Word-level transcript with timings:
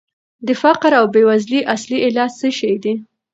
د 0.47 0.49
فقر 0.61 0.91
او 0.99 1.05
بېوزلۍ 1.13 1.59
اصلي 1.75 1.97
علت 2.05 2.31
څه 2.39 2.49
شی 2.57 2.73
دی؟ 2.83 2.93